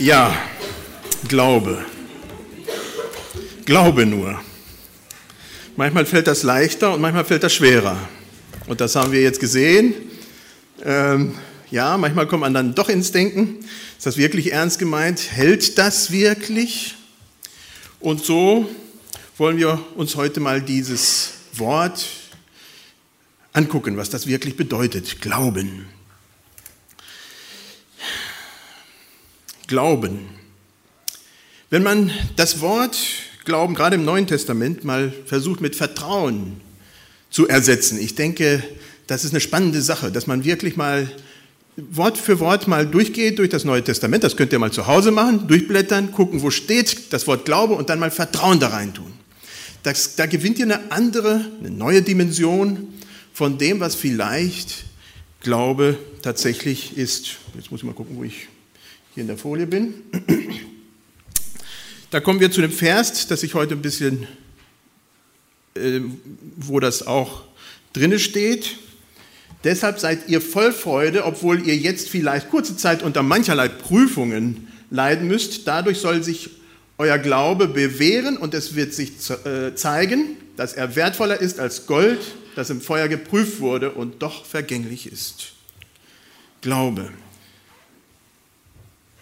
Ja, 0.00 0.34
Glaube. 1.28 1.84
Glaube 3.66 4.06
nur. 4.06 4.40
Manchmal 5.76 6.06
fällt 6.06 6.26
das 6.26 6.42
leichter 6.42 6.94
und 6.94 7.02
manchmal 7.02 7.26
fällt 7.26 7.42
das 7.42 7.52
schwerer. 7.52 7.98
Und 8.66 8.80
das 8.80 8.96
haben 8.96 9.12
wir 9.12 9.20
jetzt 9.20 9.40
gesehen. 9.40 9.92
Ähm, 10.82 11.34
ja, 11.70 11.98
manchmal 11.98 12.26
kommt 12.26 12.40
man 12.40 12.54
dann 12.54 12.74
doch 12.74 12.88
ins 12.88 13.12
Denken. 13.12 13.58
Ist 13.98 14.06
das 14.06 14.16
wirklich 14.16 14.52
ernst 14.52 14.78
gemeint? 14.78 15.32
Hält 15.32 15.76
das 15.76 16.10
wirklich? 16.10 16.94
Und 18.00 18.24
so 18.24 18.70
wollen 19.36 19.58
wir 19.58 19.84
uns 19.96 20.16
heute 20.16 20.40
mal 20.40 20.62
dieses 20.62 21.32
Wort 21.52 22.06
angucken, 23.52 23.98
was 23.98 24.08
das 24.08 24.26
wirklich 24.26 24.56
bedeutet. 24.56 25.20
Glauben. 25.20 25.99
Glauben. 29.70 30.18
Wenn 31.70 31.84
man 31.84 32.10
das 32.34 32.60
Wort 32.60 32.98
Glauben 33.44 33.74
gerade 33.74 33.94
im 33.94 34.04
Neuen 34.04 34.26
Testament 34.26 34.82
mal 34.82 35.12
versucht 35.26 35.60
mit 35.60 35.76
Vertrauen 35.76 36.60
zu 37.30 37.46
ersetzen, 37.46 37.96
ich 38.00 38.16
denke, 38.16 38.64
das 39.06 39.24
ist 39.24 39.30
eine 39.30 39.40
spannende 39.40 39.80
Sache, 39.80 40.10
dass 40.10 40.26
man 40.26 40.44
wirklich 40.44 40.76
mal 40.76 41.08
Wort 41.76 42.18
für 42.18 42.40
Wort 42.40 42.66
mal 42.66 42.84
durchgeht 42.84 43.38
durch 43.38 43.48
das 43.48 43.64
Neue 43.64 43.84
Testament. 43.84 44.24
Das 44.24 44.36
könnt 44.36 44.52
ihr 44.52 44.58
mal 44.58 44.72
zu 44.72 44.88
Hause 44.88 45.12
machen, 45.12 45.46
durchblättern, 45.46 46.10
gucken, 46.10 46.42
wo 46.42 46.50
steht 46.50 47.12
das 47.12 47.28
Wort 47.28 47.44
Glaube 47.44 47.74
und 47.74 47.90
dann 47.90 48.00
mal 48.00 48.10
Vertrauen 48.10 48.58
da 48.58 48.70
rein 48.70 48.92
tun. 48.92 49.12
Das, 49.84 50.16
da 50.16 50.26
gewinnt 50.26 50.58
ihr 50.58 50.64
eine 50.64 50.90
andere, 50.90 51.44
eine 51.60 51.70
neue 51.70 52.02
Dimension 52.02 52.88
von 53.32 53.56
dem, 53.56 53.78
was 53.78 53.94
vielleicht 53.94 54.84
Glaube 55.42 55.96
tatsächlich 56.22 56.96
ist. 56.96 57.36
Jetzt 57.54 57.70
muss 57.70 57.82
ich 57.82 57.86
mal 57.86 57.94
gucken, 57.94 58.16
wo 58.16 58.24
ich 58.24 58.48
hier 59.14 59.22
in 59.22 59.26
der 59.26 59.38
Folie 59.38 59.66
bin. 59.66 59.94
Da 62.10 62.20
kommen 62.20 62.40
wir 62.40 62.50
zu 62.50 62.60
dem 62.60 62.72
Vers, 62.72 63.28
das 63.28 63.42
ich 63.42 63.54
heute 63.54 63.74
ein 63.74 63.82
bisschen, 63.82 64.26
äh, 65.74 66.00
wo 66.56 66.80
das 66.80 67.06
auch 67.06 67.44
drinne 67.92 68.18
steht. 68.18 68.76
Deshalb 69.62 70.00
seid 70.00 70.28
ihr 70.28 70.40
voll 70.40 70.72
Freude, 70.72 71.24
obwohl 71.24 71.66
ihr 71.66 71.76
jetzt 71.76 72.08
vielleicht 72.08 72.50
kurze 72.50 72.76
Zeit 72.76 73.02
unter 73.02 73.22
mancherlei 73.22 73.68
Prüfungen 73.68 74.68
leiden 74.90 75.28
müsst. 75.28 75.68
Dadurch 75.68 75.98
soll 75.98 76.22
sich 76.22 76.50
euer 76.98 77.18
Glaube 77.18 77.68
bewähren 77.68 78.36
und 78.36 78.54
es 78.54 78.74
wird 78.74 78.92
sich 78.92 79.12
äh, 79.44 79.74
zeigen, 79.74 80.36
dass 80.56 80.72
er 80.72 80.96
wertvoller 80.96 81.40
ist 81.40 81.60
als 81.60 81.86
Gold, 81.86 82.20
das 82.56 82.70
im 82.70 82.80
Feuer 82.80 83.08
geprüft 83.08 83.60
wurde 83.60 83.92
und 83.92 84.22
doch 84.22 84.44
vergänglich 84.44 85.10
ist. 85.10 85.52
Glaube. 86.60 87.10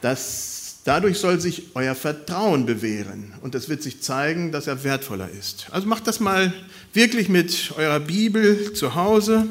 Das, 0.00 0.76
dadurch 0.84 1.18
soll 1.18 1.40
sich 1.40 1.74
euer 1.74 1.94
Vertrauen 1.94 2.66
bewähren 2.66 3.34
und 3.42 3.54
es 3.54 3.68
wird 3.68 3.82
sich 3.82 4.00
zeigen, 4.00 4.52
dass 4.52 4.66
er 4.66 4.84
wertvoller 4.84 5.28
ist. 5.28 5.66
Also 5.70 5.86
macht 5.86 6.06
das 6.06 6.20
mal 6.20 6.52
wirklich 6.92 7.28
mit 7.28 7.72
eurer 7.76 8.00
Bibel 8.00 8.72
zu 8.72 8.94
Hause. 8.94 9.46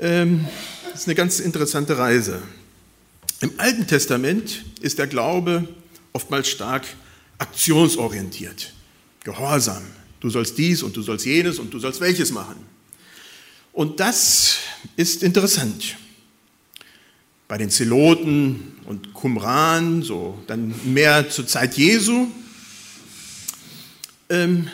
Ähm, 0.00 0.46
das 0.90 1.02
ist 1.02 1.08
eine 1.08 1.14
ganz 1.14 1.40
interessante 1.40 1.98
Reise. 1.98 2.42
Im 3.40 3.52
Alten 3.58 3.86
Testament 3.86 4.64
ist 4.80 4.98
der 4.98 5.06
Glaube 5.06 5.68
oftmals 6.12 6.48
stark 6.48 6.84
aktionsorientiert, 7.38 8.72
gehorsam. 9.22 9.82
Du 10.20 10.30
sollst 10.30 10.56
dies 10.58 10.82
und 10.82 10.96
du 10.96 11.02
sollst 11.02 11.26
jenes 11.26 11.58
und 11.58 11.72
du 11.72 11.78
sollst 11.78 12.00
welches 12.00 12.32
machen. 12.32 12.56
Und 13.72 14.00
das 14.00 14.56
ist 14.96 15.22
interessant 15.22 15.96
bei 17.54 17.58
den 17.58 17.70
Zeloten 17.70 18.72
und 18.86 19.14
Qumran, 19.14 20.02
so 20.02 20.36
dann 20.48 20.74
mehr 20.86 21.30
zur 21.30 21.46
Zeit 21.46 21.76
Jesu, 21.76 22.26
ähm, 24.28 24.66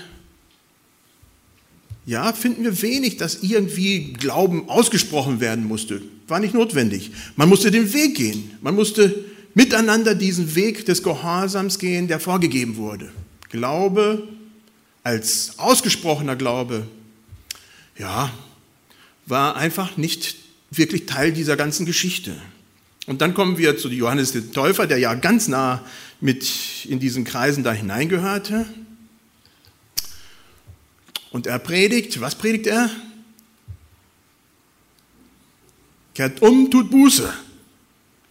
ja, 2.07 2.33
finden 2.33 2.65
wir 2.65 2.81
wenig, 2.81 3.19
dass 3.19 3.43
irgendwie 3.43 4.15
Glauben 4.15 4.71
ausgesprochen 4.71 5.41
werden 5.41 5.67
musste. 5.67 6.01
War 6.27 6.41
nicht 6.41 6.55
notwendig. 6.55 7.11
Man 7.37 7.51
musste 7.51 7.71
den 7.71 7.93
Weg 7.93 8.15
gehen. 8.15 8.53
Man 8.63 8.77
musste 8.77 9.27
miteinander 9.53 10.15
diesen 10.15 10.55
Weg 10.55 10.87
des 10.87 11.03
Gehorsams 11.03 11.79
gehen, 11.79 12.09
der 12.09 12.19
vorgegeben 12.19 12.77
wurde. 12.77 13.13
Glaube 13.51 14.27
als 15.03 15.59
ausgesprochener 15.59 16.35
Glaube, 16.35 16.87
ja, 17.99 18.33
war 19.27 19.57
einfach 19.57 19.99
nicht 19.99 20.37
wirklich 20.71 21.05
Teil 21.05 21.35
dieser 21.35 21.59
ganzen 21.59 21.85
Geschichte. 21.85 22.35
Und 23.11 23.21
dann 23.23 23.35
kommen 23.35 23.59
wir 23.59 23.77
zu 23.77 23.89
Johannes 23.89 24.31
dem 24.31 24.53
Täufer, 24.53 24.87
der 24.87 24.99
ja 24.99 25.15
ganz 25.15 25.49
nah 25.49 25.85
mit 26.21 26.47
in 26.85 27.01
diesen 27.01 27.25
Kreisen 27.25 27.65
da 27.65 27.73
hineingehörte. 27.73 28.67
Und 31.33 31.49
er 31.49 31.59
predigt, 31.59 32.21
was 32.21 32.37
predigt 32.37 32.69
er? 32.69 32.89
Kehrt 36.15 36.41
um, 36.41 36.71
tut 36.71 36.89
Buße. 36.93 37.35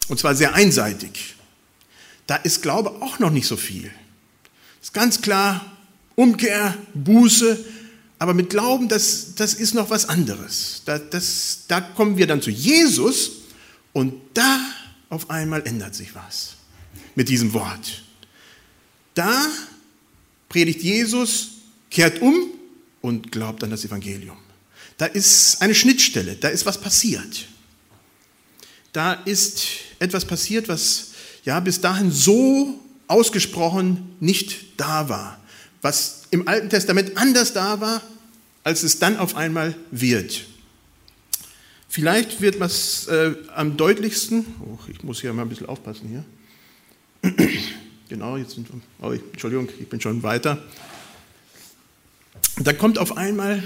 Und 0.08 0.18
zwar 0.18 0.34
sehr 0.34 0.54
einseitig. 0.54 1.36
Da 2.26 2.38
ist 2.38 2.62
Glaube 2.62 3.02
auch 3.02 3.20
noch 3.20 3.32
nicht 3.32 3.48
so 3.48 3.58
viel. 3.58 3.92
Ist 4.82 4.94
ganz 4.94 5.22
klar, 5.22 5.78
Umkehr, 6.16 6.74
Buße, 6.94 7.66
aber 8.18 8.34
mit 8.34 8.50
Glauben, 8.50 8.88
das, 8.88 9.36
das 9.36 9.56
ist 9.56 9.74
noch 9.74 9.90
was 9.90 10.08
anderes. 10.08 10.84
Da, 10.86 11.00
das, 11.00 11.66
da 11.68 11.82
kommen 11.82 12.16
wir 12.16 12.28
dann 12.28 12.42
zu 12.42 12.50
Jesus 12.50 13.39
und 13.94 14.14
da 14.34 14.60
auf 15.10 15.30
einmal 15.30 15.66
ändert 15.66 15.96
sich 15.96 16.14
was 16.16 16.56
mit 17.16 17.30
diesem 17.30 17.54
Wort. 17.54 18.04
Da 19.16 19.48
predigt 20.48 20.82
Jesus, 20.82 21.50
kehrt 21.90 22.22
um 22.22 22.36
und 23.02 23.32
glaubt 23.32 23.64
an 23.64 23.70
das 23.70 23.86
Evangelium. 23.86 24.38
Da 24.98 25.06
ist 25.06 25.62
eine 25.62 25.76
Schnittstelle, 25.76 26.36
da 26.36 26.50
ist 26.50 26.66
was 26.66 26.80
passiert. 26.80 27.48
Da 28.92 29.14
ist 29.14 29.66
etwas 30.00 30.26
passiert, 30.26 30.68
was 30.68 31.12
ja 31.46 31.60
bis 31.60 31.82
dahin 31.82 32.12
so 32.12 32.80
ausgesprochen 33.08 34.16
nicht 34.20 34.80
da 34.80 35.10
war. 35.10 35.40
Was 35.82 36.24
im 36.32 36.48
Alten 36.48 36.70
Testament 36.70 37.18
anders 37.18 37.54
da 37.54 37.80
war, 37.80 38.02
als 38.64 38.84
es 38.84 39.00
dann 39.00 39.18
auf 39.18 39.36
einmal 39.36 39.76
wird. 39.92 40.46
Vielleicht 41.92 42.40
wird 42.40 42.60
was 42.60 43.08
äh, 43.08 43.34
am 43.56 43.76
deutlichsten, 43.76 44.46
oh, 44.64 44.78
ich 44.88 45.04
muss 45.04 45.22
hier 45.22 45.34
mal 45.34 45.42
ein 45.42 45.50
bisschen 45.50 45.68
aufpassen 45.68 46.08
hier. 47.24 47.36
genau, 48.10 48.38
jetzt 48.38 48.52
sind 48.52 48.70
wir, 48.72 48.80
oh, 49.02 49.12
Entschuldigung, 49.12 49.68
ich 49.80 49.90
bin 49.90 50.00
schon 50.00 50.22
weiter. 50.22 50.64
Da 52.58 52.74
kommt 52.74 53.00
auf 53.00 53.18
einmal 53.18 53.64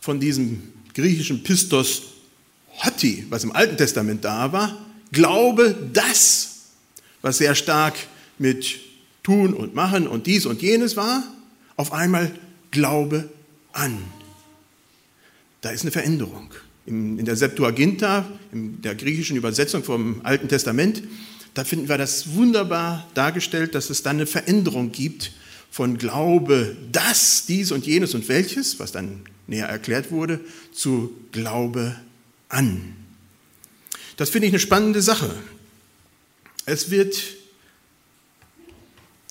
von 0.00 0.20
diesem 0.20 0.62
griechischen 0.94 1.42
Pistos 1.42 2.02
Hotti, 2.84 3.26
was 3.30 3.42
im 3.42 3.50
Alten 3.50 3.76
Testament 3.76 4.24
da 4.24 4.52
war, 4.52 4.86
Glaube 5.10 5.76
das, 5.92 6.58
was 7.20 7.38
sehr 7.38 7.56
stark 7.56 7.96
mit 8.38 8.78
Tun 9.24 9.54
und 9.54 9.74
Machen 9.74 10.06
und 10.06 10.28
dies 10.28 10.46
und 10.46 10.62
jenes 10.62 10.96
war, 10.96 11.24
auf 11.76 11.92
einmal 11.92 12.30
Glaube 12.70 13.28
an. 13.72 13.98
Da 15.62 15.70
ist 15.70 15.82
eine 15.82 15.90
Veränderung 15.90 16.54
in 16.90 17.24
der 17.24 17.36
Septuaginta, 17.36 18.26
in 18.52 18.82
der 18.82 18.94
griechischen 18.94 19.36
Übersetzung 19.36 19.84
vom 19.84 20.20
Alten 20.24 20.48
Testament, 20.48 21.02
da 21.54 21.64
finden 21.64 21.88
wir 21.88 21.98
das 21.98 22.34
wunderbar 22.34 23.08
dargestellt, 23.14 23.74
dass 23.74 23.90
es 23.90 24.02
dann 24.02 24.16
eine 24.16 24.26
Veränderung 24.26 24.92
gibt 24.92 25.32
von 25.70 25.98
Glaube, 25.98 26.76
das, 26.92 27.46
dies 27.46 27.72
und 27.72 27.86
jenes 27.86 28.14
und 28.14 28.28
welches, 28.28 28.78
was 28.78 28.92
dann 28.92 29.22
näher 29.46 29.66
erklärt 29.66 30.10
wurde, 30.10 30.40
zu 30.72 31.16
Glaube 31.32 31.96
an. 32.48 32.94
Das 34.16 34.30
finde 34.30 34.48
ich 34.48 34.52
eine 34.52 34.60
spannende 34.60 35.02
Sache. 35.02 35.34
Es 36.66 36.90
wird 36.90 37.16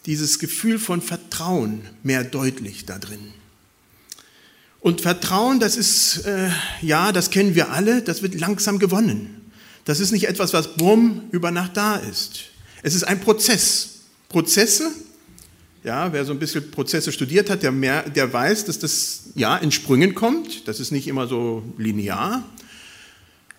dieses 0.06 0.40
Gefühl 0.40 0.80
von 0.80 1.02
Vertrauen 1.02 1.82
mehr 2.04 2.24
deutlich 2.24 2.86
da 2.86 2.98
drin. 2.98 3.34
Und 4.81 5.02
Vertrauen, 5.02 5.60
das 5.60 5.76
ist, 5.76 6.26
äh, 6.26 6.50
ja, 6.81 7.12
das 7.12 7.31
kennen 7.31 7.56
wir 7.56 7.72
alle, 7.72 8.02
das 8.02 8.22
wird 8.22 8.40
langsam 8.40 8.80
gewonnen. 8.80 9.52
Das 9.86 10.00
ist 10.00 10.12
nicht 10.12 10.28
etwas, 10.28 10.54
was 10.54 10.76
bumm 10.76 11.24
über 11.31 11.52
Nacht 11.52 11.76
da 11.76 11.96
ist. 11.98 12.42
Es 12.84 12.96
ist 12.96 13.04
ein 13.04 13.20
Prozess. 13.20 13.90
Prozesse, 14.30 14.92
ja, 15.84 16.14
wer 16.14 16.24
so 16.24 16.34
ein 16.34 16.40
bisschen 16.40 16.70
Prozesse 16.72 17.12
studiert 17.12 17.50
hat, 17.50 17.64
der, 17.64 17.72
mehr, 17.72 18.08
der 18.10 18.31
weiß, 18.31 18.66
dass 18.66 18.80
das 18.80 19.31
ja 19.36 19.58
in 19.58 19.72
Sprüngen 19.72 20.14
kommt. 20.14 20.68
Das 20.68 20.80
ist 20.80 20.92
nicht 20.92 21.08
immer 21.08 21.28
so 21.28 21.64
linear. 21.78 22.44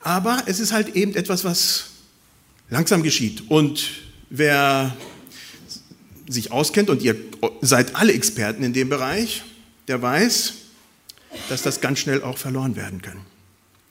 Aber 0.03 0.45
es 0.47 0.61
ist 0.61 0.73
halt 0.73 0.95
eben 0.97 1.15
etwas, 1.15 1.45
was 1.45 1.87
langsam 2.71 3.03
geschieht. 3.03 3.51
Und 3.51 3.91
wer 4.31 4.97
sich 6.29 6.53
auskennt, 6.53 6.89
und 6.89 7.03
ihr 7.03 7.17
seid 7.61 7.97
alle 7.97 8.13
Experten 8.13 8.63
in 8.63 8.73
dem 8.73 8.89
Bereich, 8.89 9.43
der 9.89 10.01
weiß, 10.01 10.55
dass 11.49 11.63
das 11.63 11.81
ganz 11.81 11.99
schnell 12.01 12.23
auch 12.23 12.39
verloren 12.39 12.77
werden 12.77 13.03
kann. 13.03 13.19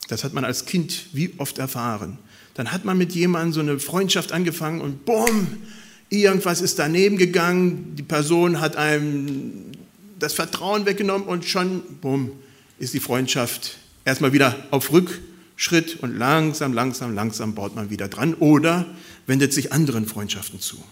Das 0.08 0.24
hat 0.24 0.32
man 0.32 0.44
als 0.44 0.66
Kind 0.66 1.06
wie 1.12 1.32
oft 1.38 1.58
erfahren. 1.58 2.18
Dann 2.54 2.72
hat 2.72 2.84
man 2.84 2.98
mit 2.98 3.12
jemandem 3.12 3.52
so 3.52 3.60
eine 3.60 3.78
Freundschaft 3.78 4.32
angefangen 4.32 4.80
und 4.80 5.04
bumm, 5.04 5.58
irgendwas 6.08 6.60
ist 6.60 6.78
daneben 6.78 7.16
gegangen, 7.16 7.94
die 7.96 8.02
Person 8.02 8.60
hat 8.60 8.76
einem 8.76 9.72
das 10.18 10.34
Vertrauen 10.34 10.84
weggenommen 10.84 11.26
und 11.26 11.44
schon, 11.44 11.82
bumm, 12.00 12.32
ist 12.78 12.92
die 12.92 13.00
Freundschaft 13.00 13.78
erstmal 14.04 14.32
wieder 14.32 14.56
auf 14.70 14.92
Rückschritt 14.92 15.96
und 16.02 16.18
langsam, 16.18 16.72
langsam, 16.72 17.14
langsam 17.14 17.54
baut 17.54 17.74
man 17.74 17.90
wieder 17.90 18.08
dran 18.08 18.34
oder 18.34 18.86
wendet 19.26 19.52
sich 19.52 19.72
anderen 19.72 20.06
Freundschaften 20.06 20.60
zu. 20.60 20.82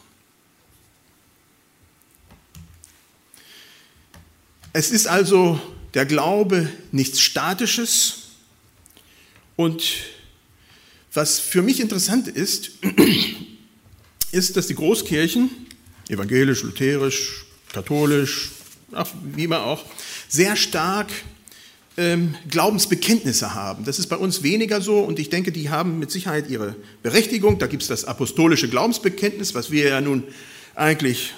Es 4.72 4.90
ist 4.90 5.08
also 5.08 5.60
der 5.94 6.06
Glaube 6.06 6.68
nichts 6.92 7.20
Statisches 7.20 8.28
und 9.56 9.82
was 11.12 11.40
für 11.40 11.62
mich 11.62 11.80
interessant 11.80 12.28
ist, 12.28 12.70
ist, 14.32 14.56
dass 14.56 14.66
die 14.66 14.74
Großkirchen, 14.74 15.50
evangelisch, 16.08 16.62
lutherisch, 16.62 17.44
katholisch, 17.72 18.50
ach, 18.92 19.08
wie 19.34 19.44
immer 19.44 19.64
auch, 19.64 19.84
sehr 20.28 20.54
stark 20.56 21.08
ähm, 21.96 22.36
Glaubensbekenntnisse 22.48 23.54
haben. 23.54 23.84
Das 23.84 23.98
ist 23.98 24.06
bei 24.06 24.16
uns 24.16 24.42
weniger 24.42 24.80
so 24.80 25.00
und 25.00 25.18
ich 25.18 25.30
denke, 25.30 25.50
die 25.50 25.70
haben 25.70 25.98
mit 25.98 26.10
Sicherheit 26.10 26.48
ihre 26.48 26.76
Berechtigung. 27.02 27.58
Da 27.58 27.66
gibt 27.66 27.82
es 27.82 27.88
das 27.88 28.04
apostolische 28.04 28.68
Glaubensbekenntnis, 28.68 29.54
was 29.54 29.70
wir 29.70 29.88
ja 29.88 30.00
nun 30.00 30.22
eigentlich 30.74 31.34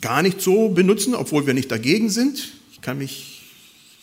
gar 0.00 0.22
nicht 0.22 0.40
so 0.40 0.70
benutzen, 0.70 1.14
obwohl 1.14 1.46
wir 1.46 1.54
nicht 1.54 1.70
dagegen 1.70 2.10
sind. 2.10 2.52
Ich 2.84 2.86
kann 2.86 2.98
mich 2.98 3.40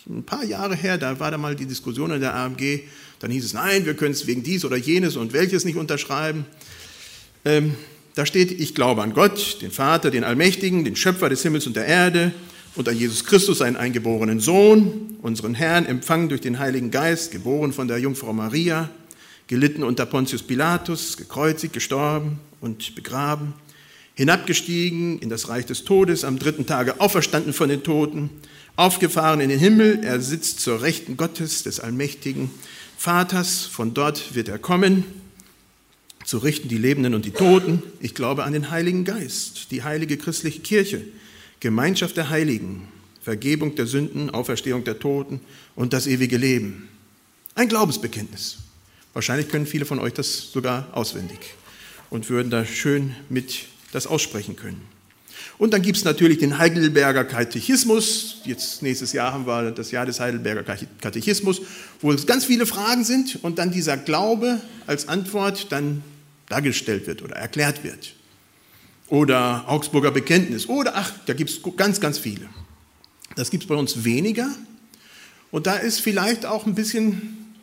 ein 0.09 0.23
paar 0.23 0.43
Jahre 0.43 0.75
her, 0.75 0.97
da 0.97 1.19
war 1.19 1.29
da 1.29 1.37
mal 1.37 1.55
die 1.55 1.67
Diskussion 1.67 2.09
in 2.09 2.19
der 2.19 2.33
AMG, 2.33 2.79
dann 3.19 3.29
hieß 3.29 3.45
es, 3.45 3.53
nein, 3.53 3.85
wir 3.85 3.93
können 3.93 4.13
es 4.13 4.25
wegen 4.25 4.41
dies 4.41 4.65
oder 4.65 4.75
jenes 4.75 5.17
und 5.17 5.33
welches 5.33 5.65
nicht 5.65 5.75
unterschreiben. 5.75 6.47
Ähm, 7.45 7.75
da 8.15 8.25
steht, 8.25 8.59
ich 8.59 8.73
glaube 8.73 9.03
an 9.03 9.13
Gott, 9.13 9.61
den 9.61 9.69
Vater, 9.69 10.09
den 10.09 10.23
Allmächtigen, 10.23 10.83
den 10.83 10.95
Schöpfer 10.95 11.29
des 11.29 11.43
Himmels 11.43 11.67
und 11.67 11.75
der 11.75 11.85
Erde 11.85 12.33
und 12.73 12.89
an 12.89 12.97
Jesus 12.97 13.23
Christus, 13.23 13.59
seinen 13.59 13.75
eingeborenen 13.75 14.39
Sohn, 14.39 15.15
unseren 15.21 15.53
Herrn, 15.53 15.85
empfangen 15.85 16.29
durch 16.29 16.41
den 16.41 16.57
Heiligen 16.57 16.89
Geist, 16.89 17.29
geboren 17.29 17.73
von 17.73 17.87
der 17.87 17.99
Jungfrau 17.99 18.33
Maria, 18.33 18.89
gelitten 19.45 19.83
unter 19.83 20.07
Pontius 20.07 20.41
Pilatus, 20.41 21.17
gekreuzigt, 21.17 21.73
gestorben 21.73 22.39
und 22.61 22.95
begraben, 22.95 23.53
hinabgestiegen 24.15 25.19
in 25.19 25.29
das 25.29 25.49
Reich 25.49 25.67
des 25.67 25.83
Todes, 25.83 26.23
am 26.23 26.39
dritten 26.39 26.65
Tage 26.65 26.99
auferstanden 26.99 27.53
von 27.53 27.69
den 27.69 27.83
Toten, 27.83 28.31
aufgefahren 28.75 29.41
in 29.41 29.49
den 29.49 29.59
Himmel, 29.59 30.03
er 30.03 30.21
sitzt 30.21 30.59
zur 30.59 30.81
Rechten 30.81 31.17
Gottes, 31.17 31.63
des 31.63 31.79
Allmächtigen, 31.79 32.49
Vaters, 32.97 33.65
von 33.65 33.93
dort 33.93 34.35
wird 34.35 34.47
er 34.47 34.59
kommen, 34.59 35.03
zu 36.23 36.37
richten 36.37 36.67
die 36.67 36.77
Lebenden 36.77 37.15
und 37.15 37.25
die 37.25 37.31
Toten. 37.31 37.81
Ich 37.99 38.13
glaube 38.13 38.43
an 38.43 38.53
den 38.53 38.69
Heiligen 38.69 39.05
Geist, 39.05 39.71
die 39.71 39.83
heilige 39.83 40.17
christliche 40.17 40.59
Kirche, 40.59 41.01
Gemeinschaft 41.59 42.15
der 42.15 42.29
Heiligen, 42.29 42.87
Vergebung 43.21 43.75
der 43.75 43.87
Sünden, 43.87 44.29
Auferstehung 44.29 44.83
der 44.83 44.99
Toten 44.99 45.41
und 45.75 45.93
das 45.93 46.07
ewige 46.07 46.37
Leben. 46.37 46.89
Ein 47.55 47.69
Glaubensbekenntnis. 47.69 48.57
Wahrscheinlich 49.13 49.49
können 49.49 49.65
viele 49.65 49.85
von 49.85 49.99
euch 49.99 50.13
das 50.13 50.51
sogar 50.51 50.87
auswendig 50.93 51.39
und 52.09 52.29
würden 52.29 52.49
da 52.49 52.65
schön 52.65 53.15
mit 53.29 53.65
das 53.91 54.07
aussprechen 54.07 54.55
können. 54.55 54.81
Und 55.57 55.73
dann 55.73 55.81
gibt 55.81 55.97
es 55.97 56.03
natürlich 56.03 56.39
den 56.39 56.57
Heidelberger 56.57 57.23
Katechismus. 57.23 58.37
Jetzt 58.45 58.81
nächstes 58.81 59.13
Jahr 59.13 59.33
haben 59.33 59.45
wir 59.45 59.71
das 59.71 59.91
Jahr 59.91 60.05
des 60.05 60.19
Heidelberger 60.19 60.63
Katechismus, 60.99 61.61
wo 62.01 62.11
es 62.11 62.25
ganz 62.25 62.45
viele 62.45 62.65
Fragen 62.65 63.03
sind 63.03 63.39
und 63.43 63.59
dann 63.59 63.71
dieser 63.71 63.97
Glaube 63.97 64.61
als 64.87 65.07
Antwort 65.07 65.71
dann 65.71 66.03
dargestellt 66.49 67.07
wird 67.07 67.21
oder 67.21 67.35
erklärt 67.35 67.83
wird. 67.83 68.13
Oder 69.07 69.65
Augsburger 69.67 70.11
Bekenntnis. 70.11 70.67
Oder 70.67 70.95
ach, 70.95 71.11
da 71.25 71.33
gibt 71.33 71.49
es 71.49 71.59
ganz, 71.75 71.99
ganz 71.99 72.17
viele. 72.17 72.47
Das 73.35 73.51
gibt 73.51 73.63
es 73.63 73.69
bei 73.69 73.75
uns 73.75 74.03
weniger. 74.03 74.49
Und 75.51 75.67
da 75.67 75.75
ist 75.75 75.99
vielleicht 75.99 76.45
auch 76.45 76.65
ein 76.65 76.75
bisschen 76.75 77.53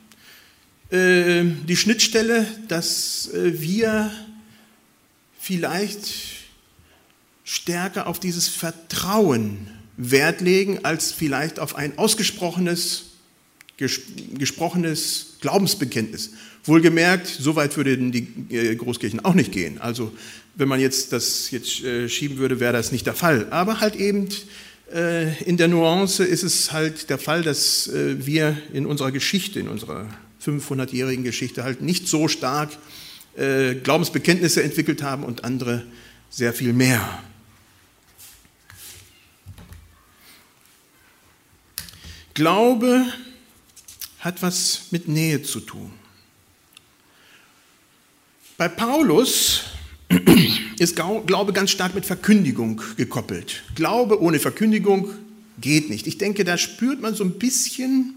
äh, 0.90 1.44
die 1.66 1.76
Schnittstelle, 1.76 2.46
dass 2.69 3.30
äh, 3.32 3.60
wir 3.60 4.10
vielleicht 5.40 6.38
stärker 7.49 8.06
auf 8.06 8.21
dieses 8.21 8.47
Vertrauen 8.47 9.69
Wert 9.97 10.43
legen, 10.43 10.85
als 10.85 11.12
vielleicht 11.12 11.59
auf 11.59 11.77
ein 11.77 11.97
ausgesprochenes, 11.97 13.06
gesprochenes 13.79 15.39
Glaubensbekenntnis. 15.41 16.33
Wohlgemerkt, 16.65 17.27
so 17.27 17.56
weit 17.56 17.75
würden 17.79 18.12
die 18.12 18.29
äh, 18.55 18.77
Großkirchen 18.77 19.25
auch 19.25 19.33
nicht 19.33 19.50
gehen. 19.50 19.81
Also 19.81 20.12
wenn 20.56 20.69
man 20.69 20.79
jetzt 20.79 21.15
das 21.15 21.50
jetzt 21.50 21.83
äh, 21.83 22.11
schieben 22.11 22.37
würde, 22.37 22.61
wäre 22.61 22.75
das 22.75 22.93
nicht 22.93 23.06
der 23.06 23.15
Fall. 23.15 23.47
Aber 23.49 23.81
halt 23.81 23.97
eben 23.97 24.29
äh, 24.93 25.43
in 25.45 25.56
der 25.56 25.69
Nuance 25.69 26.25
ist 26.25 26.43
es 26.43 26.71
halt 26.73 27.09
der 27.09 27.19
Fall, 27.19 27.43
dass 27.43 27.91
wir 27.91 28.59
in 28.75 28.85
unserer 28.85 29.11
Geschichte, 29.11 29.59
in 29.59 29.69
unserer 29.69 30.06
500-jährigen 30.45 31.25
Geschichte 31.25 31.65
halt 31.65 31.81
nicht 31.81 32.09
so 32.09 32.29
stark 32.29 32.71
Glaubensbekenntnisse 33.37 34.65
entwickelt 34.65 35.03
haben 35.03 35.23
und 35.23 35.45
andere 35.45 35.85
sehr 36.29 36.53
viel 36.53 36.73
mehr. 36.73 37.23
Glaube 42.38 43.05
hat 44.20 44.43
was 44.43 44.82
mit 44.93 45.08
Nähe 45.08 45.43
zu 45.43 45.58
tun. 45.58 45.90
Bei 48.56 48.69
Paulus 48.69 49.62
ist 50.79 50.94
Glaube 50.94 51.52
ganz 51.52 51.73
stark 51.73 51.96
mit 51.96 52.06
Verkündigung 52.06 52.81
gekoppelt. 52.96 53.64
Glaube 53.75 54.23
ohne 54.23 54.38
Verkündigung 54.38 55.11
geht 55.61 55.90
nicht. 55.90 56.06
Ich 56.06 56.17
denke, 56.19 56.44
da 56.44 56.56
spürt 56.56 57.02
man 57.02 57.17
so 57.17 57.25
ein 57.25 57.40
bisschen, 57.40 58.14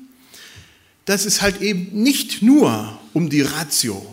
dass 1.05 1.25
es 1.25 1.41
halt 1.41 1.59
eben 1.59 2.03
nicht 2.03 2.43
nur 2.43 2.99
um 3.13 3.27
die 3.27 3.41
Ratio, 3.41 4.05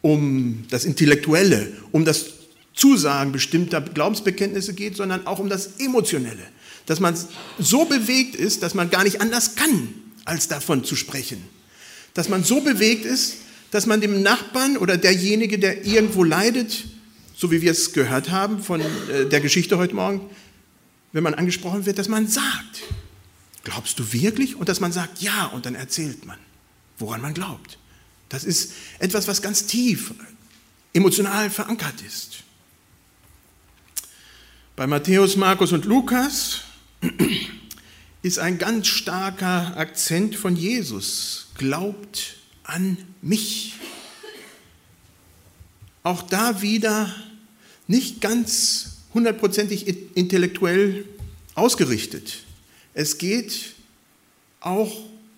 um 0.00 0.62
das 0.70 0.84
Intellektuelle, 0.84 1.72
um 1.90 2.04
das 2.04 2.34
Zusagen 2.72 3.32
bestimmter 3.32 3.80
Glaubensbekenntnisse 3.80 4.74
geht, 4.74 4.94
sondern 4.94 5.26
auch 5.26 5.40
um 5.40 5.48
das 5.48 5.80
Emotionelle 5.80 6.52
dass 6.86 7.00
man 7.00 7.18
so 7.58 7.84
bewegt 7.84 8.34
ist, 8.34 8.62
dass 8.62 8.74
man 8.74 8.90
gar 8.90 9.04
nicht 9.04 9.20
anders 9.20 9.56
kann, 9.56 9.88
als 10.24 10.48
davon 10.48 10.84
zu 10.84 10.96
sprechen. 10.96 11.42
Dass 12.14 12.28
man 12.28 12.44
so 12.44 12.60
bewegt 12.60 13.04
ist, 13.04 13.36
dass 13.70 13.86
man 13.86 14.00
dem 14.00 14.22
Nachbarn 14.22 14.76
oder 14.76 14.96
derjenige, 14.96 15.58
der 15.58 15.84
irgendwo 15.84 16.24
leidet, 16.24 16.84
so 17.36 17.50
wie 17.50 17.60
wir 17.60 17.72
es 17.72 17.92
gehört 17.92 18.30
haben 18.30 18.62
von 18.62 18.80
äh, 18.80 19.26
der 19.28 19.40
Geschichte 19.40 19.76
heute 19.76 19.94
Morgen, 19.94 20.30
wenn 21.12 21.22
man 21.22 21.34
angesprochen 21.34 21.84
wird, 21.86 21.98
dass 21.98 22.08
man 22.08 22.28
sagt, 22.28 22.82
glaubst 23.64 23.98
du 23.98 24.12
wirklich? 24.12 24.56
Und 24.56 24.68
dass 24.68 24.80
man 24.80 24.92
sagt, 24.92 25.20
ja, 25.20 25.46
und 25.46 25.66
dann 25.66 25.74
erzählt 25.74 26.24
man, 26.24 26.38
woran 26.98 27.20
man 27.20 27.34
glaubt. 27.34 27.78
Das 28.28 28.44
ist 28.44 28.72
etwas, 28.98 29.28
was 29.28 29.42
ganz 29.42 29.66
tief 29.66 30.14
emotional 30.92 31.50
verankert 31.50 32.00
ist. 32.06 32.42
Bei 34.74 34.86
Matthäus, 34.86 35.36
Markus 35.36 35.72
und 35.72 35.84
Lukas 35.84 36.62
ist 38.22 38.38
ein 38.38 38.58
ganz 38.58 38.88
starker 38.88 39.76
Akzent 39.76 40.34
von 40.34 40.56
Jesus. 40.56 41.48
Glaubt 41.56 42.36
an 42.64 42.98
mich. 43.22 43.74
Auch 46.02 46.22
da 46.22 46.62
wieder 46.62 47.14
nicht 47.86 48.20
ganz 48.20 48.96
hundertprozentig 49.14 49.86
intellektuell 50.16 51.04
ausgerichtet. 51.54 52.38
Es 52.94 53.18
geht 53.18 53.74
auch 54.60 54.92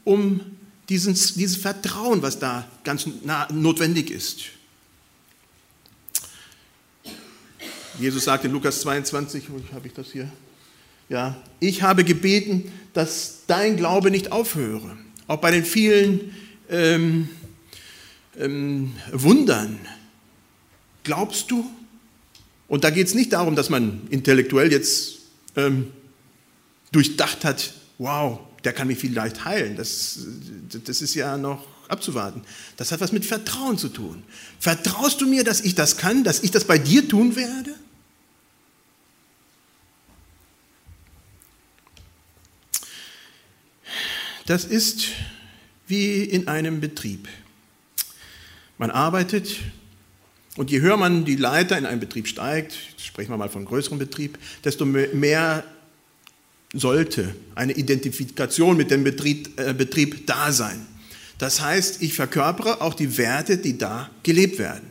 um 0.04 0.40
dieses, 0.88 1.34
dieses 1.34 1.56
Vertrauen, 1.56 2.22
was 2.22 2.38
da 2.38 2.66
ganz 2.84 3.06
notwendig 3.50 4.10
ist. 4.10 4.46
Jesus 7.98 8.25
sagt 8.25 8.44
in 8.44 8.52
Lukas 8.52 8.80
22, 8.80 9.50
wo 9.50 9.60
habe 9.75 9.88
ich 9.88 9.92
das 9.92 10.12
hier? 10.12 10.30
Ja, 11.08 11.36
ich 11.60 11.82
habe 11.82 12.04
gebeten, 12.04 12.70
dass 12.92 13.42
dein 13.46 13.76
Glaube 13.76 14.10
nicht 14.10 14.32
aufhöre. 14.32 14.96
Auch 15.26 15.38
bei 15.38 15.50
den 15.50 15.64
vielen 15.64 16.34
ähm, 16.68 17.28
ähm, 18.38 18.92
Wundern. 19.12 19.78
Glaubst 21.04 21.50
du? 21.50 21.68
Und 22.66 22.84
da 22.84 22.90
geht 22.90 23.06
es 23.06 23.14
nicht 23.14 23.32
darum, 23.32 23.56
dass 23.56 23.70
man 23.70 24.02
intellektuell 24.10 24.70
jetzt 24.70 25.18
ähm, 25.56 25.88
durchdacht 26.92 27.44
hat, 27.44 27.72
wow, 27.96 28.40
der 28.64 28.72
kann 28.72 28.88
mich 28.88 28.98
vielleicht 28.98 29.44
heilen. 29.44 29.76
Das, 29.76 30.18
das 30.84 31.00
ist 31.00 31.14
ja 31.14 31.38
noch 31.38 31.66
abzuwarten. 31.88 32.42
Das 32.76 32.92
hat 32.92 33.00
was 33.00 33.12
mit 33.12 33.24
Vertrauen 33.24 33.78
zu 33.78 33.88
tun. 33.88 34.22
Vertraust 34.60 35.20
du 35.20 35.26
mir, 35.26 35.44
dass 35.44 35.62
ich 35.62 35.74
das 35.74 35.96
kann, 35.96 36.24
dass 36.24 36.42
ich 36.42 36.50
das 36.50 36.64
bei 36.64 36.76
dir 36.76 37.08
tun 37.08 37.36
werde? 37.36 37.74
Das 44.49 44.64
ist 44.64 45.09
wie 45.88 46.23
in 46.23 46.49
einem 46.49 46.81
Betrieb. 46.81 47.28
Man 48.78 48.90
arbeitet, 48.90 49.59
Und 50.57 50.71
je 50.71 50.81
höher 50.81 50.97
man 50.97 51.26
die 51.26 51.37
Leiter 51.37 51.76
in 51.76 51.85
einem 51.85 52.00
Betrieb 52.00 52.26
steigt, 52.26 52.75
sprechen 52.97 53.31
wir 53.31 53.37
mal 53.37 53.50
von 53.50 53.67
größerem 53.67 53.99
Betrieb, 53.99 54.38
desto 54.64 54.87
mehr 54.87 55.64
sollte 56.73 57.37
eine 57.55 57.75
Identifikation 57.75 58.76
mit 58.76 58.90
dem 58.90 59.05
Betrieb, 59.05 59.61
äh, 59.61 59.75
Betrieb 59.75 60.26
da 60.26 60.50
sein. 60.50 60.85
Das 61.37 61.61
heißt, 61.61 62.00
ich 62.02 62.14
verkörpere 62.14 62.81
auch 62.81 62.95
die 62.95 63.19
Werte, 63.19 63.59
die 63.59 63.76
da 63.76 64.09
gelebt 64.23 64.59
werden. 64.59 64.88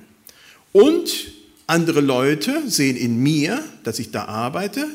Und 0.71 1.33
andere 1.65 2.01
Leute 2.01 2.69
sehen 2.69 2.95
in 2.95 3.17
mir, 3.23 3.63
dass 3.83 3.97
ich 3.97 4.11
da 4.11 4.25
arbeite, 4.25 4.87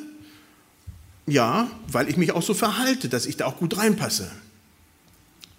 ja, 1.26 1.68
weil 1.88 2.08
ich 2.08 2.16
mich 2.16 2.30
auch 2.30 2.42
so 2.42 2.54
verhalte, 2.54 3.08
dass 3.08 3.26
ich 3.26 3.36
da 3.36 3.46
auch 3.46 3.58
gut 3.58 3.76
reinpasse. 3.76 4.30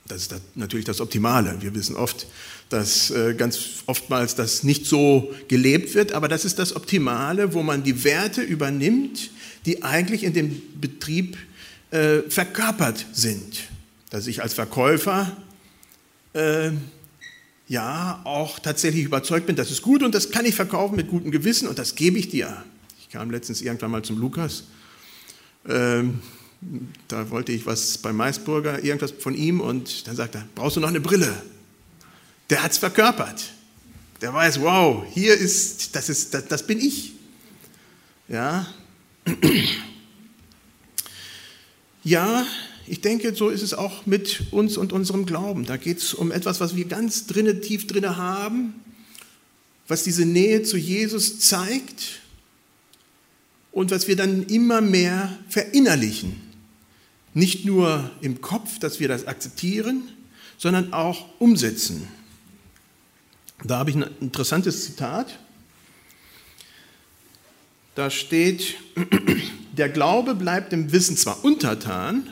Das 0.08 0.24
ist 0.24 0.36
natürlich 0.56 0.86
das 0.86 1.00
Optimale. 1.00 1.56
Wir 1.62 1.74
wissen 1.76 1.96
oft, 1.96 2.28
dass 2.70 3.10
äh, 3.12 3.34
ganz 3.36 3.84
oftmals 3.86 4.36
das 4.36 4.64
nicht 4.64 4.86
so 4.86 5.34
gelebt 5.48 5.96
wird, 5.96 6.12
aber 6.12 6.28
das 6.28 6.44
ist 6.44 6.60
das 6.60 6.76
Optimale, 6.76 7.54
wo 7.54 7.64
man 7.64 7.84
die 7.84 8.04
Werte 8.04 8.42
übernimmt, 8.42 9.30
die 9.66 9.84
eigentlich 9.84 10.24
in 10.24 10.34
dem 10.34 10.62
Betrieb 10.80 11.38
äh, 11.92 12.22
verkörpert 12.30 13.06
sind. 13.14 13.62
Dass 14.10 14.28
ich 14.28 14.42
als 14.42 14.54
Verkäufer 14.54 15.38
äh, 16.34 16.72
ja 17.68 18.22
auch 18.26 18.60
tatsächlich 18.60 19.06
überzeugt 19.06 19.46
bin, 19.46 19.56
das 19.56 19.72
ist 19.72 19.82
gut 19.82 20.04
und 20.04 20.14
das 20.14 20.32
kann 20.32 20.46
ich 20.46 20.56
verkaufen 20.56 20.96
mit 20.96 21.08
gutem 21.10 21.32
Gewissen 21.32 21.68
und 21.68 21.80
das 21.80 21.96
gebe 21.96 22.20
ich 22.20 22.30
dir. 22.30 22.64
Ich 23.00 23.10
kam 23.10 23.32
letztens 23.32 23.62
irgendwann 23.62 23.92
mal 23.92 24.04
zum 24.04 24.20
Lukas. 24.20 24.66
Ähm, 25.68 26.20
da 27.08 27.30
wollte 27.30 27.52
ich 27.52 27.66
was 27.66 27.98
beim 27.98 28.16
Maisburger, 28.16 28.84
irgendwas 28.84 29.12
von 29.12 29.36
ihm 29.36 29.62
und 29.62 30.08
dann 30.08 30.16
sagt 30.16 30.36
er, 30.36 30.48
brauchst 30.56 30.78
du 30.78 30.80
noch 30.80 30.90
eine 30.90 31.02
Brille? 31.02 31.42
Der 32.50 32.64
hat 32.64 32.72
es 32.72 32.78
verkörpert. 32.78 33.52
Der 34.22 34.34
weiß, 34.34 34.62
wow, 34.62 35.06
hier 35.12 35.36
ist, 35.36 35.96
das, 35.96 36.10
ist 36.10 36.34
das, 36.34 36.48
das 36.48 36.68
bin 36.68 36.80
ich. 36.80 37.14
Ja. 38.28 38.68
Ja, 42.04 42.46
ich 42.86 43.00
denke, 43.00 43.34
so 43.34 43.50
ist 43.50 43.62
es 43.62 43.74
auch 43.74 44.06
mit 44.06 44.52
uns 44.52 44.76
und 44.76 44.92
unserem 44.92 45.26
Glauben. 45.26 45.66
Da 45.66 45.78
geht 45.78 46.00
es 46.00 46.14
um 46.14 46.32
etwas, 46.32 46.60
was 46.60 46.76
wir 46.76 46.86
ganz 46.86 47.28
drinne, 47.28 47.62
tief 47.62 47.88
drinne 47.88 48.18
haben, 48.18 48.74
was 49.88 50.04
diese 50.04 50.26
Nähe 50.26 50.64
zu 50.64 50.78
Jesus 50.78 51.40
zeigt 51.40 52.22
und 53.72 53.92
was 53.92 54.08
wir 54.08 54.16
dann 54.16 54.44
immer 54.48 54.82
mehr 54.82 55.38
verinnerlichen. 55.50 56.53
Nicht 57.34 57.66
nur 57.66 58.12
im 58.22 58.42
Kopf, 58.42 58.80
dass 58.80 59.00
wir 59.00 59.08
das 59.08 59.26
akzeptieren, 59.26 60.10
sondern 60.58 60.94
auch 60.94 61.26
umsetzen. 61.40 62.08
Da 63.64 63.80
habe 63.80 63.90
ich 63.90 63.96
ein 63.96 64.06
interessantes 64.20 64.86
Zitat. 64.86 65.40
Da 67.96 68.10
steht, 68.10 68.76
der 69.78 69.90
Glaube 69.90 70.36
bleibt 70.36 70.72
dem 70.72 70.92
Wissen 70.92 71.18
zwar 71.18 71.44
untertan, 71.44 72.32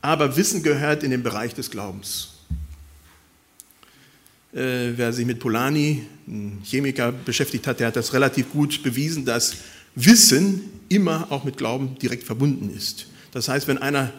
aber 0.00 0.36
Wissen 0.36 0.62
gehört 0.62 1.02
in 1.02 1.10
den 1.10 1.22
Bereich 1.22 1.54
des 1.54 1.70
Glaubens. 1.70 2.28
Äh, 4.52 4.92
wer 4.96 5.12
sich 5.12 5.24
mit 5.24 5.38
Polanyi, 5.38 6.04
ein 6.26 6.60
Chemiker, 6.64 7.12
beschäftigt 7.12 7.66
hat, 7.66 7.80
der 7.80 7.88
hat 7.88 7.96
das 7.96 8.12
relativ 8.12 8.50
gut 8.50 8.82
bewiesen, 8.82 9.24
dass 9.24 9.56
Wissen 9.94 10.70
immer 10.88 11.30
auch 11.30 11.44
mit 11.44 11.56
Glauben 11.56 11.98
direkt 11.98 12.24
verbunden 12.24 12.70
ist. 12.74 13.06
Das 13.32 13.48
heißt, 13.48 13.66
wenn 13.66 13.78
einer 13.78 14.12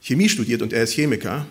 Chemie 0.00 0.28
studiert 0.28 0.62
und 0.62 0.72
er 0.72 0.84
ist 0.84 0.92
Chemiker, 0.92 1.46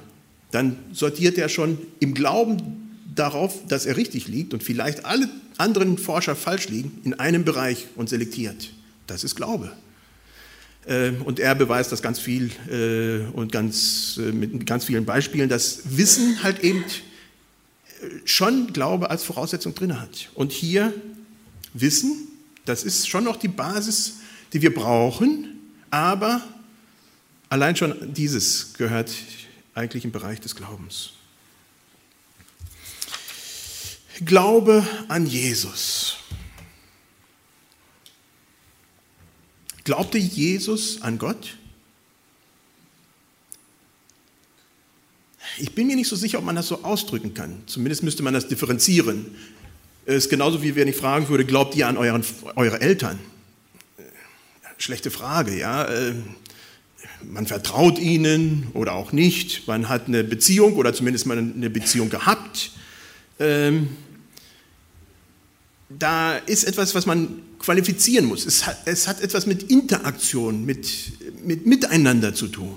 dann 0.52 0.78
sortiert 0.92 1.38
er 1.38 1.50
schon 1.50 1.78
im 2.00 2.14
Glauben 2.14 2.98
darauf, 3.14 3.66
dass 3.68 3.86
er 3.86 3.98
richtig 3.98 4.28
liegt 4.28 4.54
und 4.54 4.64
vielleicht 4.64 5.06
alle 5.06 5.30
anderen 5.58 5.98
Forscher 5.98 6.36
falsch 6.36 6.70
liegen, 6.70 7.00
in 7.04 7.14
einem 7.14 7.46
Bereich 7.46 7.88
und 7.96 8.10
selektiert. 8.10 8.72
Das 9.08 9.24
ist 9.24 9.36
Glaube. 9.36 9.72
Ähm, 10.88 11.22
und 11.22 11.40
er 11.40 11.54
beweist 11.54 11.92
das 11.92 12.02
ganz 12.02 12.20
viel 12.20 12.50
äh, 12.70 13.28
und 13.34 13.52
ganz, 13.52 14.18
äh, 14.18 14.32
mit 14.32 14.66
ganz 14.66 14.86
vielen 14.86 15.06
Beispielen, 15.06 15.48
dass 15.48 15.98
Wissen 15.98 16.42
halt 16.42 16.64
eben 16.64 16.80
äh, 16.80 18.08
schon 18.26 18.74
Glaube 18.74 19.10
als 19.10 19.24
Voraussetzung 19.24 19.76
drin 19.76 20.00
hat. 20.00 20.30
Und 20.34 20.52
hier 20.52 20.94
Wissen, 21.74 22.28
das 22.66 22.84
ist 22.84 23.08
schon 23.08 23.24
noch 23.24 23.38
die 23.38 23.48
Basis, 23.48 24.16
die 24.54 24.62
wir 24.62 24.74
brauchen, 24.74 25.60
aber 25.92 26.42
allein 27.52 27.76
schon 27.76 28.14
dieses 28.14 28.74
gehört 28.74 29.12
eigentlich 29.76 30.06
im 30.06 30.12
Bereich 30.12 30.40
des 30.40 30.56
Glaubens. 30.56 31.12
Glaube 34.26 34.88
an 35.08 35.28
Jesus. 35.28 36.18
Glaubte 39.84 40.18
Jesus 40.18 41.02
an 41.02 41.18
Gott? 41.18 41.58
Ich 45.58 45.76
bin 45.76 45.88
mir 45.88 45.96
nicht 45.96 46.08
so 46.08 46.16
sicher, 46.16 46.38
ob 46.38 46.46
man 46.46 46.56
das 46.56 46.68
so 46.68 46.84
ausdrücken 46.84 47.34
kann. 47.34 47.64
Zumindest 47.66 48.04
müsste 48.04 48.24
man 48.24 48.34
das 48.34 48.48
differenzieren. 48.48 49.36
Es 50.06 50.26
ist 50.26 50.30
genauso 50.30 50.64
wie 50.64 50.76
wenn 50.76 50.88
ich 50.88 50.96
fragen 50.96 51.28
würde, 51.28 51.46
glaubt 51.46 51.76
ihr 51.76 51.88
an 51.88 51.98
euren, 51.98 52.24
eure 52.56 52.80
Eltern? 52.80 53.20
Schlechte 54.78 55.12
Frage, 55.12 55.58
ja. 55.58 55.88
Man 57.24 57.48
vertraut 57.48 58.00
ihnen 58.00 58.68
oder 58.74 58.94
auch 58.94 59.12
nicht. 59.12 59.68
Man 59.68 59.90
hat 59.90 60.08
eine 60.08 60.24
Beziehung 60.24 60.76
oder 60.76 60.94
zumindest 60.94 61.26
mal 61.26 61.38
eine 61.38 61.70
Beziehung 61.70 62.10
gehabt. 62.10 62.72
Ähm, 63.40 63.90
da 65.90 66.38
ist 66.38 66.64
etwas, 66.64 66.96
was 66.96 67.06
man 67.06 67.42
qualifizieren 67.60 68.26
muss. 68.26 68.46
Es 68.46 68.66
hat, 68.66 68.78
es 68.86 69.08
hat 69.08 69.22
etwas 69.22 69.46
mit 69.46 69.64
Interaktion, 69.64 70.66
mit, 70.66 70.88
mit 71.44 71.66
Miteinander 71.66 72.34
zu 72.34 72.48
tun. 72.48 72.76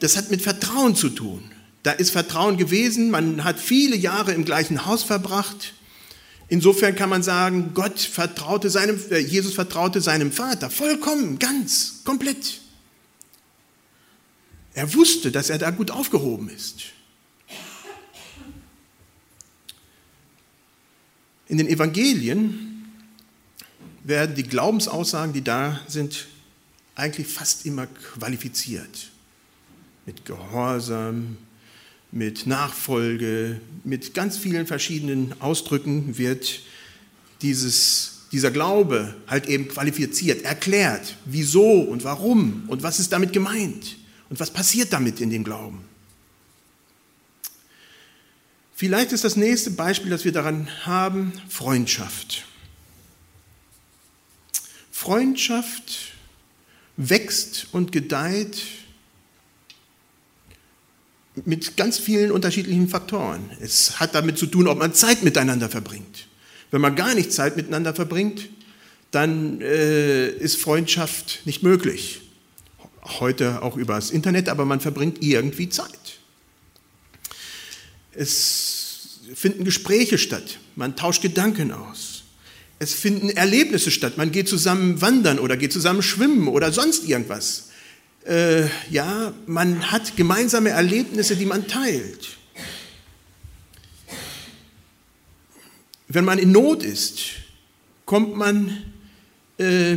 Das 0.00 0.16
hat 0.16 0.30
mit 0.30 0.42
Vertrauen 0.42 0.94
zu 0.94 1.08
tun. 1.08 1.42
Da 1.82 1.92
ist 1.92 2.10
Vertrauen 2.10 2.56
gewesen, 2.56 3.10
man 3.10 3.44
hat 3.44 3.58
viele 3.58 3.96
Jahre 3.96 4.32
im 4.32 4.44
gleichen 4.44 4.86
Haus 4.86 5.02
verbracht. 5.02 5.74
Insofern 6.48 6.94
kann 6.94 7.10
man 7.10 7.22
sagen, 7.22 7.72
Gott 7.74 7.98
vertraute 7.98 8.70
seinem, 8.70 9.00
äh, 9.10 9.18
Jesus 9.18 9.54
vertraute 9.54 10.00
seinem 10.00 10.30
Vater 10.30 10.70
vollkommen, 10.70 11.38
ganz, 11.38 12.02
komplett. 12.04 12.60
Er 14.74 14.92
wusste, 14.94 15.32
dass 15.32 15.50
er 15.50 15.58
da 15.58 15.70
gut 15.70 15.90
aufgehoben 15.90 16.48
ist. 16.48 16.92
In 21.48 21.58
den 21.58 21.68
Evangelien 21.68 22.92
werden 24.04 24.34
die 24.34 24.42
Glaubensaussagen, 24.42 25.32
die 25.32 25.42
da 25.42 25.80
sind, 25.88 26.26
eigentlich 26.94 27.26
fast 27.26 27.66
immer 27.66 27.86
qualifiziert. 27.86 29.10
Mit 30.06 30.24
Gehorsam, 30.24 31.36
mit 32.12 32.46
Nachfolge, 32.46 33.60
mit 33.84 34.14
ganz 34.14 34.36
vielen 34.38 34.66
verschiedenen 34.66 35.40
Ausdrücken 35.40 36.18
wird 36.18 36.60
dieses, 37.42 38.26
dieser 38.32 38.50
Glaube 38.50 39.14
halt 39.26 39.46
eben 39.46 39.68
qualifiziert, 39.68 40.44
erklärt, 40.44 41.16
wieso 41.24 41.80
und 41.80 42.04
warum 42.04 42.64
und 42.68 42.82
was 42.82 42.98
ist 42.98 43.12
damit 43.12 43.32
gemeint 43.32 43.96
und 44.30 44.40
was 44.40 44.50
passiert 44.50 44.92
damit 44.92 45.20
in 45.20 45.30
dem 45.30 45.44
Glauben. 45.44 45.84
Vielleicht 48.74 49.12
ist 49.12 49.24
das 49.24 49.36
nächste 49.36 49.70
Beispiel, 49.70 50.10
das 50.10 50.24
wir 50.24 50.32
daran 50.32 50.68
haben, 50.84 51.32
Freundschaft. 51.48 52.44
Freundschaft 54.92 56.12
wächst 56.96 57.68
und 57.72 57.92
gedeiht 57.92 58.62
mit 61.44 61.76
ganz 61.76 61.98
vielen 61.98 62.32
unterschiedlichen 62.32 62.88
Faktoren. 62.88 63.50
Es 63.60 64.00
hat 64.00 64.14
damit 64.14 64.38
zu 64.38 64.46
tun, 64.46 64.68
ob 64.68 64.78
man 64.78 64.94
Zeit 64.94 65.22
miteinander 65.22 65.68
verbringt. 65.68 66.26
Wenn 66.70 66.80
man 66.80 66.96
gar 66.96 67.14
nicht 67.14 67.32
Zeit 67.32 67.56
miteinander 67.56 67.94
verbringt, 67.94 68.48
dann 69.10 69.60
äh, 69.60 70.28
ist 70.28 70.56
Freundschaft 70.56 71.42
nicht 71.44 71.62
möglich. 71.62 72.22
Heute 73.02 73.62
auch 73.62 73.76
über 73.76 73.94
das 73.94 74.10
Internet, 74.10 74.48
aber 74.48 74.64
man 74.64 74.80
verbringt 74.80 75.22
irgendwie 75.22 75.68
Zeit. 75.68 76.18
Es 78.12 79.20
finden 79.34 79.64
Gespräche 79.64 80.18
statt, 80.18 80.58
man 80.74 80.96
tauscht 80.96 81.22
Gedanken 81.22 81.70
aus. 81.72 82.24
Es 82.78 82.94
finden 82.94 83.30
Erlebnisse 83.30 83.90
statt, 83.90 84.18
man 84.18 84.32
geht 84.32 84.48
zusammen 84.48 85.00
wandern 85.00 85.38
oder 85.38 85.56
geht 85.56 85.72
zusammen 85.72 86.02
schwimmen 86.02 86.48
oder 86.48 86.72
sonst 86.72 87.08
irgendwas. 87.08 87.65
Äh, 88.26 88.66
ja, 88.90 89.32
man 89.46 89.92
hat 89.92 90.16
gemeinsame 90.16 90.70
Erlebnisse, 90.70 91.36
die 91.36 91.46
man 91.46 91.68
teilt. 91.68 92.36
Wenn 96.08 96.24
man 96.24 96.38
in 96.38 96.50
Not 96.50 96.82
ist, 96.82 97.20
kommt 98.04 98.36
man 98.36 98.82
äh, 99.58 99.96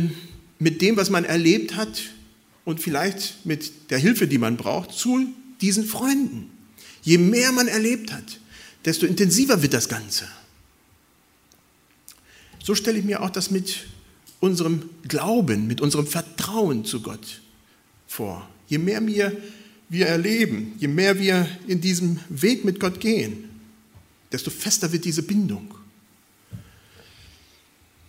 mit 0.60 0.80
dem, 0.80 0.96
was 0.96 1.10
man 1.10 1.24
erlebt 1.24 1.74
hat 1.74 2.02
und 2.64 2.80
vielleicht 2.80 3.44
mit 3.44 3.90
der 3.90 3.98
Hilfe, 3.98 4.28
die 4.28 4.38
man 4.38 4.56
braucht, 4.56 4.92
zu 4.92 5.26
diesen 5.60 5.84
Freunden. 5.84 6.50
Je 7.02 7.18
mehr 7.18 7.50
man 7.50 7.66
erlebt 7.66 8.12
hat, 8.12 8.38
desto 8.84 9.06
intensiver 9.06 9.60
wird 9.62 9.72
das 9.72 9.88
Ganze. 9.88 10.28
so 12.62 12.76
stelle 12.76 12.98
ich 12.98 13.04
mir 13.04 13.22
auch 13.22 13.30
das 13.30 13.50
mit 13.50 13.86
unserem 14.38 14.88
Glauben, 15.08 15.66
mit 15.66 15.80
unserem 15.80 16.06
Vertrauen 16.06 16.84
zu 16.84 17.00
Gott 17.00 17.40
vor. 18.10 18.46
Je 18.66 18.78
mehr 18.78 19.06
wir, 19.06 19.36
wir 19.88 20.06
erleben, 20.08 20.74
je 20.78 20.88
mehr 20.88 21.18
wir 21.18 21.48
in 21.68 21.80
diesem 21.80 22.18
Weg 22.28 22.64
mit 22.64 22.80
Gott 22.80 22.98
gehen, 22.98 23.48
desto 24.32 24.50
fester 24.50 24.90
wird 24.90 25.04
diese 25.04 25.22
Bindung. 25.22 25.72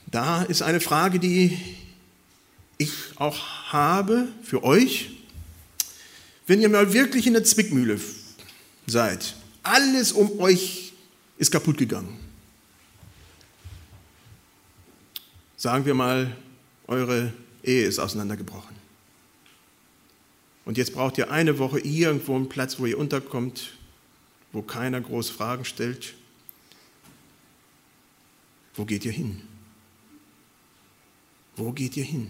Da 0.08 0.42
ist 0.42 0.64
eine 0.64 0.82
Frage, 0.82 1.20
die 1.20 1.56
ich 2.80 2.92
auch 3.18 3.38
habe 3.72 4.28
für 4.44 4.64
euch. 4.64 5.12
Wenn 6.48 6.62
ihr 6.62 6.70
mal 6.70 6.92
wirklich 6.94 7.28
in 7.28 7.34
der 7.34 7.44
Zwickmühle 7.44 8.00
seid, 8.88 9.36
alles 9.62 10.12
um 10.12 10.40
euch 10.40 10.94
ist 11.38 11.52
kaputt 11.52 11.78
gegangen. 11.78 12.18
Sagen 15.58 15.86
wir 15.86 15.94
mal, 15.94 16.36
eure 16.88 17.32
Ehe 17.64 17.86
ist 17.86 18.00
auseinandergebrochen. 18.00 18.81
Und 20.66 20.78
jetzt 20.78 20.94
braucht 20.94 21.18
ihr 21.18 21.32
eine 21.32 21.58
Woche 21.60 21.80
irgendwo 21.80 22.36
einen 22.36 22.50
Platz, 22.50 22.80
wo 22.80 22.86
ihr 22.86 22.98
unterkommt, 22.98 23.74
wo 24.52 24.62
keiner 24.62 25.02
groß 25.02 25.30
Fragen 25.30 25.66
stellt. 25.66 26.14
Wo 28.76 28.86
geht 28.86 29.06
ihr 29.06 29.12
hin? 29.12 29.42
Wo 31.56 31.72
geht 31.72 31.98
ihr 31.98 32.04
hin? 32.04 32.30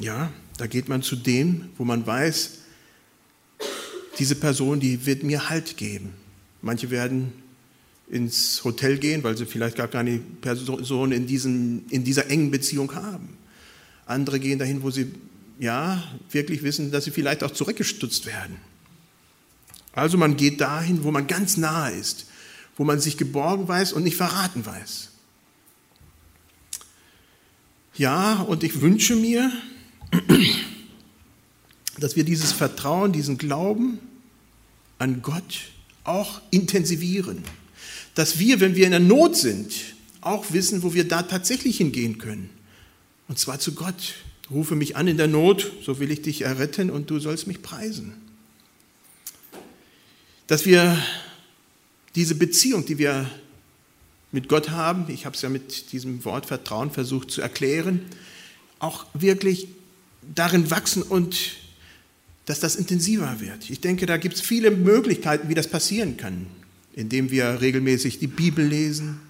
Ja, 0.00 0.32
da 0.56 0.66
geht 0.66 0.88
man 0.88 1.02
zu 1.02 1.16
dem, 1.16 1.70
wo 1.78 1.84
man 1.84 2.06
weiß, 2.06 2.58
diese 4.18 4.34
Person, 4.34 4.80
die 4.80 5.06
wird 5.06 5.22
mir 5.22 5.48
Halt 5.48 5.76
geben. 5.76 6.14
Manche 6.62 6.90
werden 6.90 7.32
ins 8.08 8.62
Hotel 8.64 8.98
gehen, 8.98 9.22
weil 9.24 9.36
sie 9.36 9.46
vielleicht 9.46 9.76
gar 9.76 9.88
keine 9.88 10.18
Person 10.18 11.12
in, 11.12 11.26
diesem, 11.26 11.84
in 11.90 12.04
dieser 12.04 12.30
engen 12.30 12.50
Beziehung 12.50 12.94
haben. 12.94 13.36
Andere 14.06 14.40
gehen 14.40 14.58
dahin, 14.58 14.82
wo 14.82 14.90
sie 14.90 15.12
ja 15.58 16.02
wirklich 16.30 16.62
wissen, 16.62 16.90
dass 16.90 17.04
sie 17.04 17.10
vielleicht 17.10 17.42
auch 17.42 17.50
zurückgestutzt 17.50 18.26
werden. 18.26 18.56
Also 19.92 20.18
man 20.18 20.36
geht 20.36 20.60
dahin, 20.60 21.04
wo 21.04 21.10
man 21.10 21.26
ganz 21.26 21.56
nahe 21.56 21.92
ist, 21.92 22.26
wo 22.76 22.84
man 22.84 23.00
sich 23.00 23.16
geborgen 23.16 23.68
weiß 23.68 23.92
und 23.92 24.02
nicht 24.02 24.16
verraten 24.16 24.66
weiß. 24.66 25.10
Ja, 27.96 28.40
und 28.40 28.64
ich 28.64 28.80
wünsche 28.80 29.14
mir, 29.14 29.52
dass 31.98 32.16
wir 32.16 32.24
dieses 32.24 32.52
Vertrauen, 32.52 33.12
diesen 33.12 33.38
Glauben 33.38 34.00
an 34.98 35.22
Gott 35.22 35.60
auch 36.02 36.40
intensivieren. 36.50 37.44
Dass 38.14 38.38
wir, 38.38 38.60
wenn 38.60 38.74
wir 38.74 38.86
in 38.86 38.92
der 38.92 39.00
Not 39.00 39.36
sind, 39.36 39.72
auch 40.20 40.52
wissen, 40.52 40.82
wo 40.82 40.94
wir 40.94 41.06
da 41.06 41.22
tatsächlich 41.22 41.76
hingehen 41.78 42.18
können. 42.18 42.50
Und 43.28 43.38
zwar 43.38 43.58
zu 43.58 43.74
Gott. 43.74 44.14
Rufe 44.50 44.76
mich 44.76 44.96
an 44.96 45.08
in 45.08 45.16
der 45.16 45.26
Not, 45.26 45.72
so 45.82 45.98
will 45.98 46.10
ich 46.10 46.20
dich 46.20 46.42
erretten 46.42 46.90
und 46.90 47.08
du 47.08 47.18
sollst 47.18 47.46
mich 47.46 47.62
preisen. 47.62 48.12
Dass 50.46 50.66
wir 50.66 51.02
diese 52.14 52.34
Beziehung, 52.34 52.84
die 52.84 52.98
wir 52.98 53.28
mit 54.32 54.48
Gott 54.48 54.70
haben, 54.70 55.06
ich 55.08 55.24
habe 55.24 55.34
es 55.34 55.42
ja 55.42 55.48
mit 55.48 55.92
diesem 55.92 56.24
Wort 56.24 56.46
Vertrauen 56.46 56.90
versucht 56.90 57.30
zu 57.30 57.40
erklären, 57.40 58.00
auch 58.80 59.06
wirklich 59.14 59.68
darin 60.34 60.70
wachsen 60.70 61.02
und 61.02 61.56
dass 62.44 62.60
das 62.60 62.76
intensiver 62.76 63.40
wird. 63.40 63.70
Ich 63.70 63.80
denke, 63.80 64.04
da 64.04 64.18
gibt 64.18 64.34
es 64.34 64.40
viele 64.42 64.70
Möglichkeiten, 64.70 65.48
wie 65.48 65.54
das 65.54 65.68
passieren 65.68 66.16
kann, 66.16 66.46
indem 66.92 67.30
wir 67.30 67.62
regelmäßig 67.62 68.18
die 68.18 68.26
Bibel 68.26 68.66
lesen, 68.66 69.20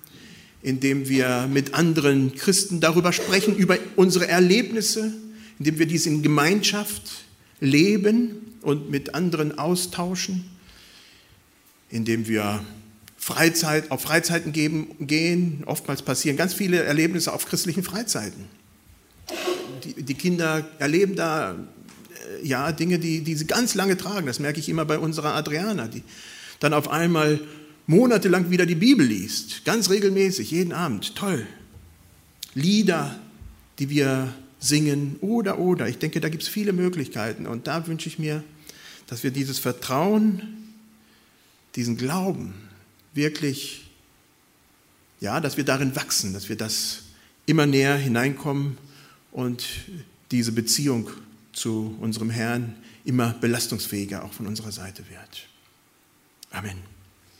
indem 0.64 1.10
wir 1.10 1.46
mit 1.52 1.74
anderen 1.74 2.34
Christen 2.34 2.80
darüber 2.80 3.12
sprechen, 3.12 3.54
über 3.54 3.78
unsere 3.96 4.26
Erlebnisse, 4.26 5.12
indem 5.58 5.78
wir 5.78 5.86
dies 5.86 6.06
in 6.06 6.22
Gemeinschaft 6.22 7.02
leben 7.60 8.56
und 8.62 8.90
mit 8.90 9.14
anderen 9.14 9.58
austauschen, 9.58 10.46
indem 11.90 12.26
wir 12.26 12.64
Freizeit, 13.18 13.90
auf 13.90 14.00
Freizeiten 14.00 14.52
geben, 14.52 14.88
gehen. 15.00 15.62
Oftmals 15.66 16.00
passieren 16.00 16.38
ganz 16.38 16.54
viele 16.54 16.82
Erlebnisse 16.82 17.34
auf 17.34 17.46
christlichen 17.46 17.82
Freizeiten. 17.82 18.44
Die, 19.84 20.02
die 20.02 20.14
Kinder 20.14 20.66
erleben 20.78 21.14
da 21.14 21.52
äh, 21.52 22.46
ja, 22.46 22.72
Dinge, 22.72 22.98
die, 22.98 23.20
die 23.20 23.34
sie 23.34 23.46
ganz 23.46 23.74
lange 23.74 23.98
tragen. 23.98 24.26
Das 24.26 24.40
merke 24.40 24.60
ich 24.60 24.68
immer 24.70 24.86
bei 24.86 24.98
unserer 24.98 25.34
Adriana, 25.34 25.88
die 25.88 26.02
dann 26.60 26.72
auf 26.72 26.88
einmal 26.88 27.38
monatelang 27.86 28.50
wieder 28.50 28.66
die 28.66 28.74
Bibel 28.74 29.06
liest, 29.06 29.64
ganz 29.64 29.90
regelmäßig, 29.90 30.50
jeden 30.50 30.72
Abend, 30.72 31.14
toll. 31.16 31.46
Lieder, 32.54 33.18
die 33.78 33.90
wir 33.90 34.32
singen 34.58 35.16
oder, 35.20 35.58
oder. 35.58 35.88
Ich 35.88 35.98
denke, 35.98 36.20
da 36.20 36.28
gibt 36.28 36.42
es 36.42 36.48
viele 36.48 36.72
Möglichkeiten 36.72 37.46
und 37.46 37.66
da 37.66 37.86
wünsche 37.86 38.08
ich 38.08 38.18
mir, 38.18 38.42
dass 39.06 39.22
wir 39.22 39.30
dieses 39.30 39.58
Vertrauen, 39.58 40.42
diesen 41.76 41.96
Glauben 41.96 42.54
wirklich, 43.12 43.90
ja, 45.20 45.40
dass 45.40 45.56
wir 45.56 45.64
darin 45.64 45.94
wachsen, 45.96 46.32
dass 46.32 46.48
wir 46.48 46.56
das 46.56 47.02
immer 47.46 47.66
näher 47.66 47.96
hineinkommen 47.96 48.78
und 49.32 49.66
diese 50.30 50.52
Beziehung 50.52 51.10
zu 51.52 51.96
unserem 52.00 52.30
Herrn 52.30 52.74
immer 53.04 53.34
belastungsfähiger 53.34 54.24
auch 54.24 54.32
von 54.32 54.46
unserer 54.46 54.72
Seite 54.72 55.04
wird. 55.10 55.48
Amen. 56.50 56.93